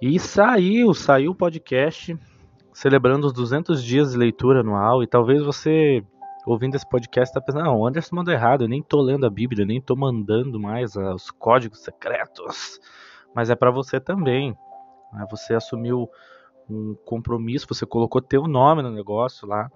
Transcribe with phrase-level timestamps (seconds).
[0.00, 2.18] E saiu, saiu o podcast
[2.72, 6.04] celebrando os 200 dias de leitura anual e talvez você
[6.46, 9.30] ouvindo esse podcast está pensando, não, o Anderson mandou errado, eu nem tô lendo a
[9.30, 12.78] Bíblia, nem tô mandando mais os códigos secretos.
[13.34, 14.56] Mas é para você também.
[15.12, 15.26] Né?
[15.30, 16.08] Você assumiu
[16.70, 19.68] um compromisso, você colocou teu nome no negócio lá.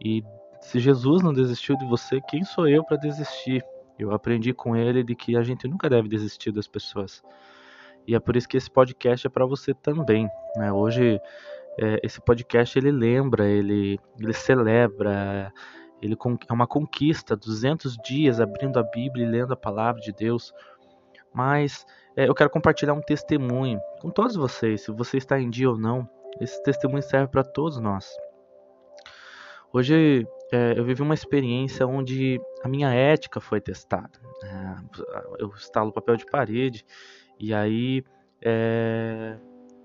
[0.00, 0.22] E
[0.60, 3.64] se Jesus não desistiu de você, quem sou eu para desistir?
[3.98, 7.22] Eu aprendi com ele de que a gente nunca deve desistir das pessoas.
[8.08, 10.26] E é por isso que esse podcast é para você também.
[10.56, 10.72] Né?
[10.72, 11.20] Hoje,
[11.78, 15.52] é, esse podcast ele lembra, ele, ele celebra,
[16.00, 16.16] ele
[16.48, 20.54] é uma conquista, 200 dias abrindo a Bíblia e lendo a palavra de Deus.
[21.34, 21.84] Mas
[22.16, 25.76] é, eu quero compartilhar um testemunho com todos vocês, se você está em dia ou
[25.76, 26.08] não.
[26.40, 28.10] Esse testemunho serve para todos nós.
[29.70, 34.18] Hoje é, eu vivi uma experiência onde a minha ética foi testada.
[34.42, 36.86] É, eu instalo papel de parede
[37.38, 38.04] e aí
[38.42, 39.36] é,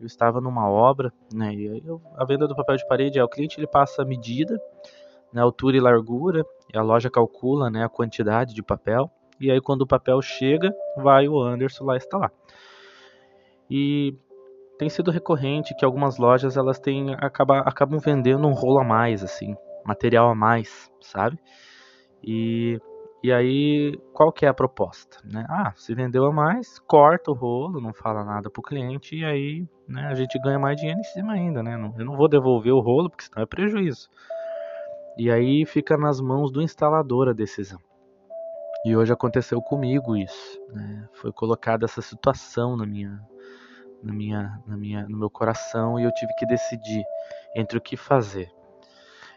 [0.00, 1.54] eu estava numa obra, né?
[1.54, 4.60] E eu, a venda do papel de parede é o cliente ele passa a medida
[5.32, 9.10] na altura e largura, e a loja calcula né, a quantidade de papel,
[9.40, 12.30] e aí quando o papel chega, vai o Anderson lá instalar.
[13.68, 14.16] E
[14.78, 19.24] tem sido recorrente que algumas lojas elas têm acaba, acabam vendendo um rolo a mais
[19.24, 21.38] assim, material a mais, sabe?
[22.22, 22.80] E
[23.24, 25.46] e aí qual que é a proposta, né?
[25.48, 29.66] Ah, se vendeu a mais, corta o rolo, não fala nada pro cliente e aí,
[29.88, 31.72] né, a gente ganha mais dinheiro em cima ainda, né?
[31.96, 34.10] Eu não vou devolver o rolo porque senão é prejuízo.
[35.16, 37.78] E aí fica nas mãos do instalador a decisão.
[38.84, 40.60] E hoje aconteceu comigo isso.
[40.70, 41.08] Né?
[41.14, 43.18] Foi colocada essa situação na minha,
[44.02, 47.02] na minha, na minha, no meu coração e eu tive que decidir
[47.56, 48.52] entre o que fazer.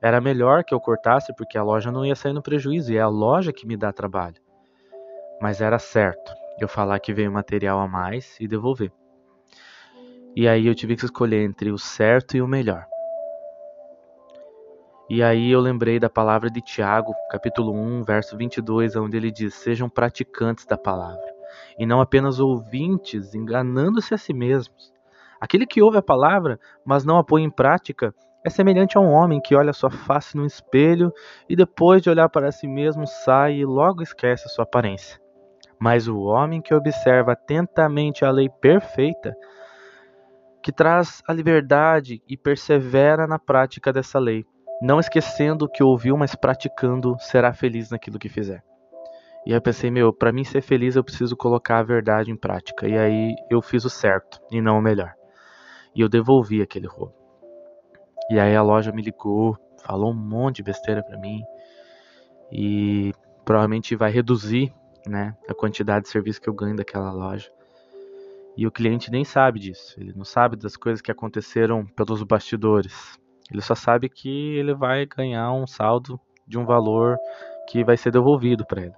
[0.00, 3.00] Era melhor que eu cortasse porque a loja não ia sair no prejuízo e é
[3.00, 4.40] a loja que me dá trabalho.
[5.40, 8.92] Mas era certo eu falar que veio material a mais e devolver.
[10.34, 12.86] E aí eu tive que escolher entre o certo e o melhor.
[15.08, 19.54] E aí eu lembrei da palavra de Tiago, capítulo 1, verso 22, onde ele diz:
[19.54, 21.32] Sejam praticantes da palavra,
[21.78, 24.92] e não apenas ouvintes, enganando-se a si mesmos.
[25.40, 28.12] Aquele que ouve a palavra, mas não a põe em prática,
[28.44, 31.12] é semelhante a um homem que olha sua face no espelho
[31.48, 35.20] e depois de olhar para si mesmo sai e logo esquece sua aparência.
[35.78, 39.34] Mas o homem que observa atentamente a lei perfeita,
[40.62, 44.44] que traz a liberdade e persevera na prática dessa lei,
[44.80, 48.62] não esquecendo o que ouviu, mas praticando, será feliz naquilo que fizer.
[49.46, 52.36] E aí eu pensei, meu, para mim ser feliz eu preciso colocar a verdade em
[52.36, 52.88] prática.
[52.88, 55.14] E aí eu fiz o certo e não o melhor.
[55.94, 57.25] E eu devolvi aquele roubo.
[58.30, 61.42] E aí a loja me ligou, falou um monte de besteira para mim
[62.50, 63.12] e
[63.44, 64.72] provavelmente vai reduzir,
[65.06, 67.50] né, a quantidade de serviço que eu ganho daquela loja.
[68.56, 73.18] E o cliente nem sabe disso, ele não sabe das coisas que aconteceram pelos bastidores.
[73.52, 77.16] Ele só sabe que ele vai ganhar um saldo de um valor
[77.68, 78.94] que vai ser devolvido para ele.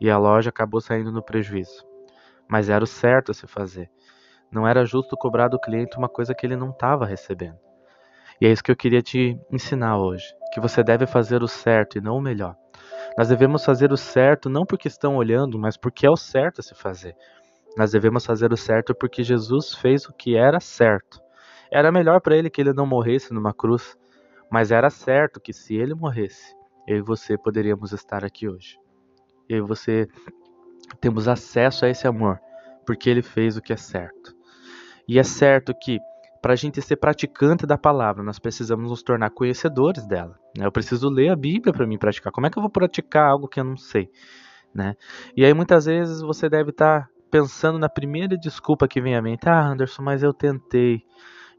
[0.00, 1.84] E a loja acabou saindo no prejuízo.
[2.48, 3.88] Mas era o certo a se fazer.
[4.50, 7.69] Não era justo cobrar do cliente uma coisa que ele não estava recebendo.
[8.40, 11.98] E é isso que eu queria te ensinar hoje, que você deve fazer o certo
[11.98, 12.56] e não o melhor.
[13.18, 16.62] Nós devemos fazer o certo não porque estão olhando, mas porque é o certo a
[16.62, 17.14] se fazer.
[17.76, 21.20] Nós devemos fazer o certo porque Jesus fez o que era certo.
[21.70, 23.96] Era melhor para ele que ele não morresse numa cruz,
[24.50, 26.54] mas era certo que se ele morresse,
[26.86, 28.76] eu e você poderíamos estar aqui hoje.
[29.48, 30.08] Eu e você
[31.00, 32.40] temos acesso a esse amor,
[32.86, 34.34] porque ele fez o que é certo.
[35.06, 35.98] E é certo que
[36.40, 40.38] para a gente ser praticante da palavra, nós precisamos nos tornar conhecedores dela.
[40.56, 40.64] Né?
[40.64, 42.32] Eu preciso ler a Bíblia para me praticar.
[42.32, 44.10] Como é que eu vou praticar algo que eu não sei?
[44.74, 44.96] Né?
[45.36, 49.22] E aí muitas vezes você deve estar tá pensando na primeira desculpa que vem à
[49.22, 49.48] mente.
[49.48, 51.02] Ah, Anderson, mas eu tentei.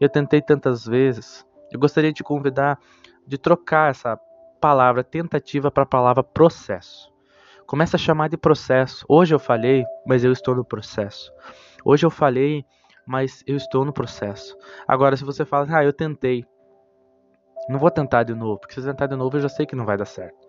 [0.00, 1.46] Eu tentei tantas vezes.
[1.70, 2.78] Eu gostaria de te convidar
[3.26, 4.18] de trocar essa
[4.60, 7.10] palavra tentativa para a palavra processo.
[7.66, 9.04] Começa a chamar de processo.
[9.08, 11.32] Hoje eu falhei, mas eu estou no processo.
[11.84, 12.64] Hoje eu falhei,
[13.06, 14.56] mas eu estou no processo.
[14.86, 16.44] Agora, se você fala, ah, eu tentei,
[17.68, 19.84] não vou tentar de novo, porque se tentar de novo eu já sei que não
[19.84, 20.48] vai dar certo.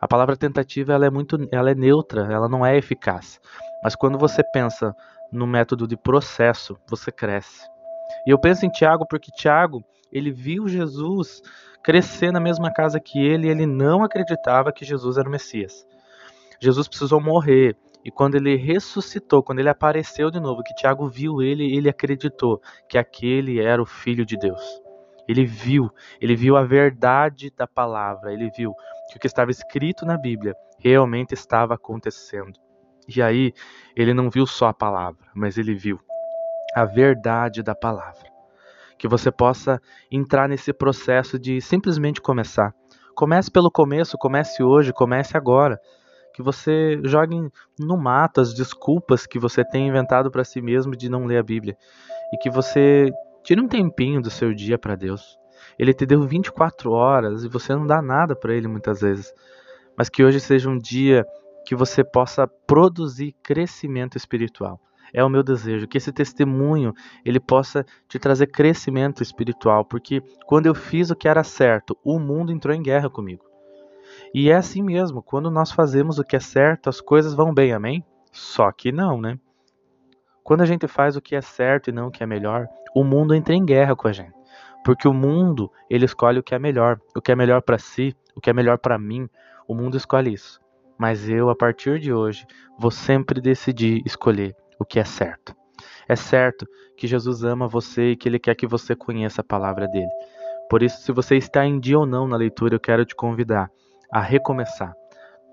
[0.00, 3.40] A palavra tentativa ela é muito, ela é neutra, ela não é eficaz.
[3.82, 4.94] Mas quando você pensa
[5.32, 7.66] no método de processo, você cresce.
[8.26, 9.82] E eu penso em Tiago porque Tiago,
[10.12, 11.42] ele viu Jesus
[11.82, 15.86] crescer na mesma casa que ele e ele não acreditava que Jesus era o Messias.
[16.60, 17.76] Jesus precisou morrer.
[18.08, 22.58] E quando ele ressuscitou, quando ele apareceu de novo, que Tiago viu ele, ele acreditou
[22.88, 24.62] que aquele era o Filho de Deus.
[25.28, 28.72] Ele viu, ele viu a verdade da palavra, ele viu
[29.10, 32.58] que o que estava escrito na Bíblia realmente estava acontecendo.
[33.06, 33.52] E aí,
[33.94, 36.00] ele não viu só a palavra, mas ele viu
[36.74, 38.26] a verdade da palavra.
[38.96, 42.72] Que você possa entrar nesse processo de simplesmente começar.
[43.14, 45.78] Comece pelo começo, comece hoje, comece agora.
[46.38, 51.08] Que você jogue no mato as desculpas que você tem inventado para si mesmo de
[51.08, 51.76] não ler a Bíblia.
[52.32, 53.10] E que você
[53.42, 55.36] tire um tempinho do seu dia para Deus.
[55.76, 59.34] Ele te deu 24 horas e você não dá nada para ele muitas vezes.
[59.96, 61.26] Mas que hoje seja um dia
[61.66, 64.80] que você possa produzir crescimento espiritual.
[65.12, 66.94] É o meu desejo que esse testemunho
[67.24, 72.20] ele possa te trazer crescimento espiritual, porque quando eu fiz o que era certo, o
[72.20, 73.47] mundo entrou em guerra comigo.
[74.34, 77.72] E é assim mesmo, quando nós fazemos o que é certo, as coisas vão bem,
[77.72, 78.04] amém?
[78.32, 79.38] Só que não, né?
[80.44, 83.04] Quando a gente faz o que é certo e não o que é melhor, o
[83.04, 84.32] mundo entra em guerra com a gente.
[84.84, 88.16] Porque o mundo, ele escolhe o que é melhor, o que é melhor para si,
[88.34, 89.28] o que é melhor para mim.
[89.66, 90.60] O mundo escolhe isso.
[90.96, 92.46] Mas eu, a partir de hoje,
[92.78, 95.54] vou sempre decidir escolher o que é certo.
[96.08, 96.66] É certo
[96.96, 100.10] que Jesus ama você e que ele quer que você conheça a palavra dele.
[100.70, 103.70] Por isso, se você está em dia ou não na leitura, eu quero te convidar
[104.12, 104.94] a recomeçar.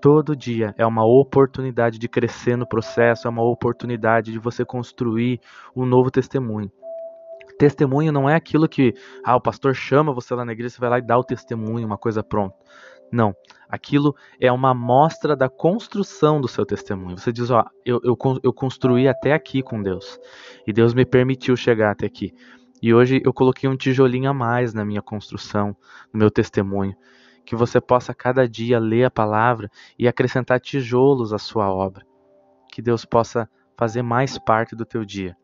[0.00, 5.40] Todo dia é uma oportunidade de crescer no processo, é uma oportunidade de você construir
[5.74, 6.70] um novo testemunho.
[7.58, 8.92] Testemunho não é aquilo que
[9.24, 11.86] ah, o pastor chama você lá na igreja, você vai lá e dá o testemunho,
[11.86, 12.54] uma coisa pronta.
[13.10, 13.34] Não.
[13.68, 17.16] Aquilo é uma amostra da construção do seu testemunho.
[17.16, 20.18] Você diz, ó, eu, eu, eu construí até aqui com Deus.
[20.66, 22.32] E Deus me permitiu chegar até aqui.
[22.82, 25.74] E hoje eu coloquei um tijolinho a mais na minha construção,
[26.12, 26.94] no meu testemunho.
[27.46, 32.04] Que você possa cada dia ler a palavra e acrescentar tijolos à sua obra.
[32.70, 33.48] Que Deus possa
[33.78, 35.34] fazer mais parte do teu dia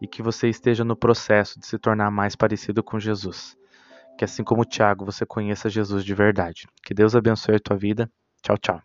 [0.00, 3.56] e que você esteja no processo de se tornar mais parecido com Jesus.
[4.18, 6.66] Que assim como Tiago, você conheça Jesus de verdade.
[6.84, 8.10] Que Deus abençoe a tua vida.
[8.42, 8.84] Tchau, tchau.